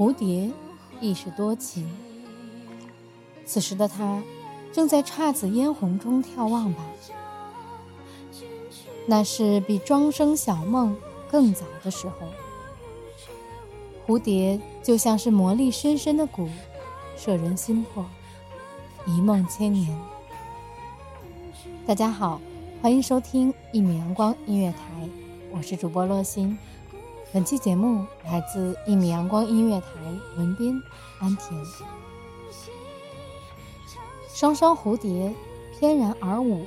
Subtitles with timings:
[0.00, 0.50] 蝴蝶
[0.98, 1.86] 亦是多情。
[3.44, 4.22] 此时的他，
[4.72, 6.82] 正在姹紫嫣红中眺望吧。
[9.04, 10.96] 那是比庄生晓梦
[11.30, 12.14] 更早的时候。
[14.06, 16.48] 蝴蝶就像是魔力深深的蛊，
[17.18, 18.02] 摄人心魄，
[19.04, 19.94] 一梦千年。
[21.86, 22.40] 大家好，
[22.80, 24.78] 欢迎收听一米阳光音乐台，
[25.52, 26.56] 我是主播洛心。
[27.32, 29.86] 本期节目来自一米阳光音乐台，
[30.36, 30.82] 文斌、
[31.20, 31.64] 安田。
[34.26, 35.32] 双双蝴蝶
[35.78, 36.66] 翩然而舞，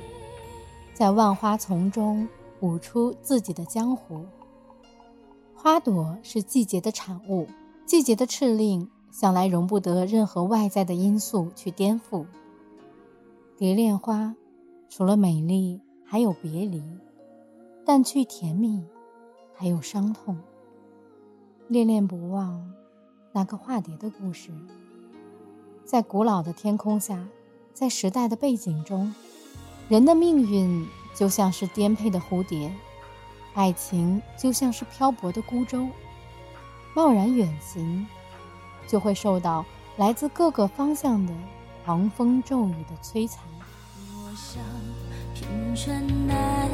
[0.94, 2.26] 在万花丛中
[2.60, 4.24] 舞出自己的江湖。
[5.54, 7.46] 花朵是季节的产物，
[7.84, 12.24] 季节的敕令向来容不得任何外在的因素去颠覆。
[13.58, 14.34] 蝶恋花，
[14.88, 16.80] 除了美丽，还有别离；
[17.84, 18.82] 淡去甜蜜，
[19.52, 20.38] 还有伤痛。
[21.68, 22.70] 恋恋不忘
[23.32, 24.50] 那个化蝶的故事，
[25.82, 27.26] 在古老的天空下，
[27.72, 29.14] 在时代的背景中，
[29.88, 32.70] 人的命运就像是颠沛的蝴蝶，
[33.54, 35.88] 爱情就像是漂泊的孤舟，
[36.94, 38.06] 贸然远行，
[38.86, 39.64] 就会受到
[39.96, 41.32] 来自各个方向的
[41.86, 43.42] 狂风骤雨的摧残。
[43.98, 44.62] 我想
[45.34, 46.68] 平川难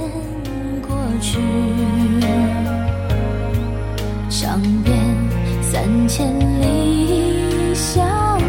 [0.83, 0.91] 过
[1.21, 2.60] 去。
[4.41, 4.97] 尝遍
[5.61, 6.27] 三千
[6.63, 8.03] 里相
[8.41, 8.43] 依，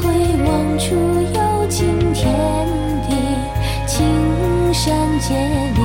[0.00, 0.04] 回
[0.46, 0.94] 望处
[1.34, 2.32] 有尽天
[3.08, 3.16] 地，
[3.88, 4.06] 青
[4.72, 5.34] 山接
[5.74, 5.80] 力，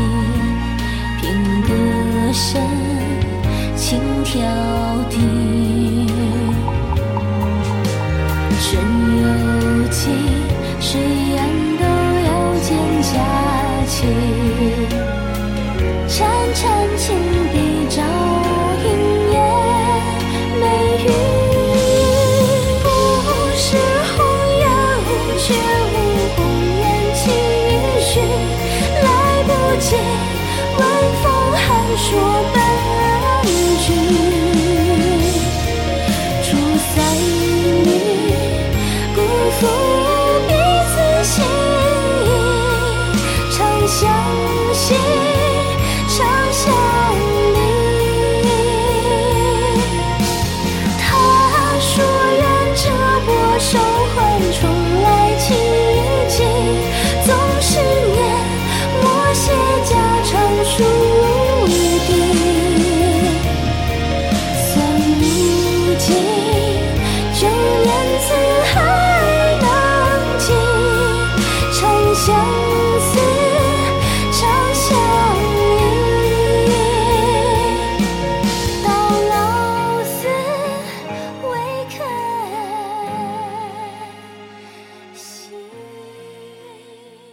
[1.19, 1.33] 凭
[1.63, 1.69] 歌
[2.31, 2.61] 声
[3.75, 4.37] 轻挑
[5.09, 5.13] 剔。
[8.61, 8.69] 春
[9.17, 9.23] 有
[9.89, 9.99] 季，
[10.79, 11.01] 水
[11.35, 11.39] 岸
[11.79, 11.83] 都
[12.27, 12.29] 有
[12.61, 12.69] 蒹
[13.01, 13.09] 葭
[13.87, 14.98] 起。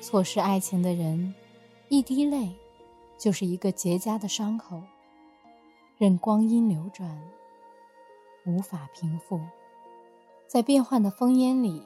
[0.06, 1.34] 错失爱情的人，
[1.88, 2.54] 一滴泪
[3.18, 4.80] 就是一个结痂的伤口，
[5.98, 7.20] 任光阴流转，
[8.44, 9.40] 无法平复。
[10.46, 11.82] 在变幻的烽烟里，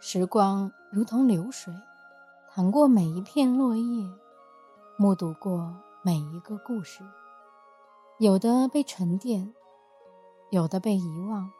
[0.00, 1.74] 时光如同流水，
[2.54, 4.06] 淌过每一片落叶，
[4.96, 5.74] 目睹过
[6.04, 7.02] 每一个故事。
[8.20, 9.52] 有的被沉淀，
[10.50, 11.50] 有的被遗忘。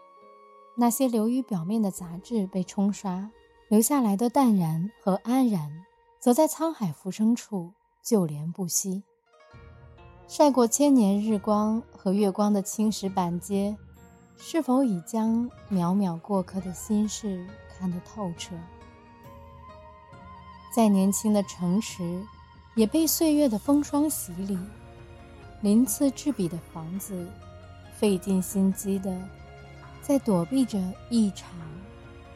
[0.76, 3.32] 那些流于表面的杂质被冲刷。
[3.72, 5.86] 留下来的淡然和安然，
[6.20, 7.72] 则在沧海浮生处
[8.02, 9.02] 旧怜不息。
[10.28, 13.74] 晒过千年日光和月光的青石板街，
[14.36, 17.46] 是否已将渺渺过客的心事
[17.78, 18.54] 看得透彻？
[20.76, 22.22] 再年轻的城池，
[22.74, 24.58] 也被岁月的风霜洗礼。
[25.62, 27.26] 鳞次栉比的房子，
[27.96, 29.18] 费尽心机的，
[30.02, 30.78] 在躲避着
[31.08, 31.48] 一场。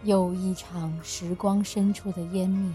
[0.06, 2.72] 又一场时光深处的湮灭，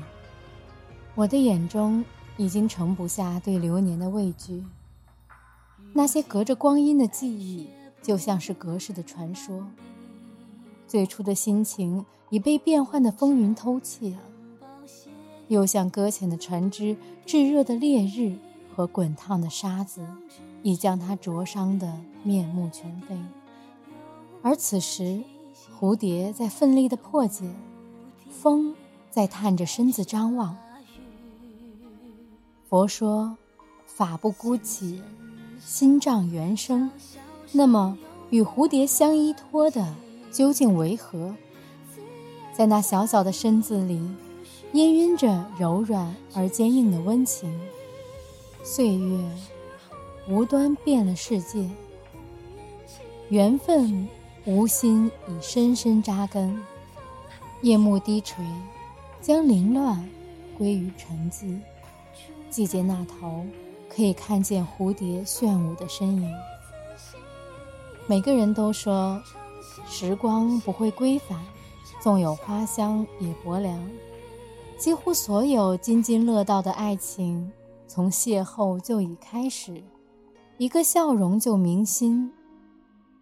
[1.16, 2.04] 我的眼中
[2.36, 4.62] 已经盛不下对流年的畏惧。
[5.94, 7.70] 那些隔着光阴的记忆，
[8.02, 9.66] 就像是隔世的传说。
[10.86, 14.18] 最初的心情已被变幻的风云偷窃，
[15.48, 18.36] 又像搁浅的船只、炙热的烈日
[18.76, 20.06] 和滚烫的沙子
[20.64, 23.18] 已将它灼伤的面目全非。
[24.42, 25.24] 而此时，
[25.82, 27.56] 蝴蝶在奋力的破茧，
[28.30, 28.76] 风
[29.10, 30.56] 在探着身子张望。
[32.70, 33.36] 佛说
[33.88, 35.02] ：“法不孤起，
[35.60, 36.92] 心障原生。”
[37.52, 37.98] 那么，
[38.30, 39.96] 与蝴蝶相依托的
[40.32, 41.34] 究竟为何？
[42.54, 44.00] 在那小小的身子里，
[44.74, 47.60] 氤氲着柔软而坚硬的温情。
[48.62, 49.20] 岁月
[50.30, 51.68] 无端变了世界，
[53.30, 54.08] 缘分
[54.46, 56.60] 无心已深深扎根。
[57.62, 58.44] 夜幕低垂，
[59.22, 60.10] 将凌乱
[60.58, 61.60] 归于沉寂。
[62.50, 63.46] 季节那头，
[63.88, 66.34] 可以看见蝴蝶炫舞的身影。
[68.08, 69.22] 每个人都说，
[69.88, 71.40] 时光不会归返，
[72.02, 73.80] 纵有花香也薄凉。
[74.78, 77.52] 几乎所有津津乐道的爱情，
[77.88, 79.84] 从邂逅就已开始，
[80.58, 82.34] 一个笑容就铭心，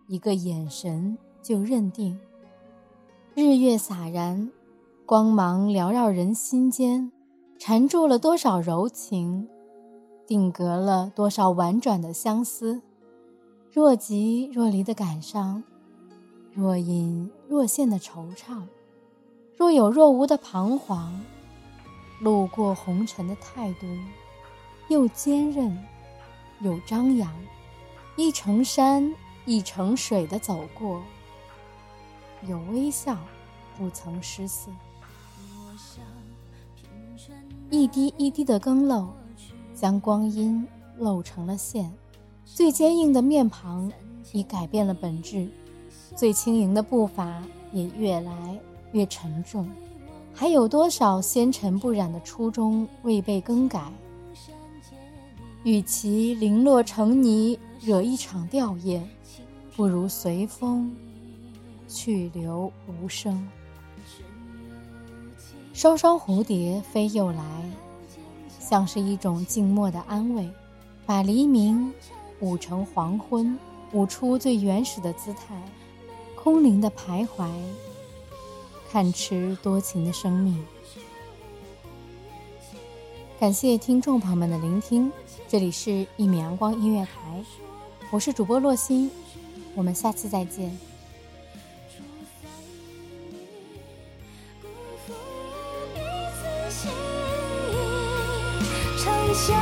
[0.10, 2.20] 一个眼神就认定。
[3.36, 4.50] 日月洒然，
[5.06, 7.12] 光芒缭绕人心间，
[7.60, 9.48] 缠住了多少柔情，
[10.26, 12.82] 定格了多少婉转的相思。
[13.72, 15.62] 若即若离的感伤，
[16.56, 18.64] 若隐若现的惆怅，
[19.56, 21.24] 若有若无的彷徨，
[22.20, 23.86] 路过红尘的态度，
[24.88, 25.78] 又坚韧
[26.62, 27.32] 又张扬，
[28.16, 29.14] 一程山
[29.50, 31.02] 一程水的走过，
[32.48, 33.18] 有微笑，
[33.76, 34.70] 不曾失色。
[37.72, 39.08] 一滴一滴的更漏，
[39.74, 40.68] 将光阴
[41.00, 41.92] 漏成了线。
[42.46, 43.92] 最坚硬的面庞
[44.34, 45.50] 已改变了本质，
[46.16, 47.42] 最轻盈的步伐
[47.74, 48.60] 也越来
[48.92, 49.68] 越沉重。
[50.32, 53.92] 还有多少纤尘不染的初衷未被更改？
[55.64, 59.02] 与其零落成泥，惹一场吊唁，
[59.76, 60.96] 不如随风
[61.88, 63.48] 去留无声。
[65.74, 67.44] 双双蝴蝶飞又来，
[68.60, 70.50] 像是一种静默的安慰，
[71.06, 71.92] 把黎明。
[72.42, 73.60] 舞成黄昏，
[73.92, 75.62] 舞出最原始的姿态，
[76.38, 77.50] 空灵的徘徊，
[78.90, 80.66] 看持多情的生命。
[83.40, 85.10] 感谢听众朋友们的聆听，
[85.48, 87.42] 这里是一米阳光音乐台，
[88.12, 89.10] 我是主播洛心，
[89.76, 90.78] 我们下次再见。
[99.34, 99.56] 相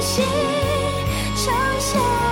[0.00, 0.24] 信。
[1.36, 2.29] 相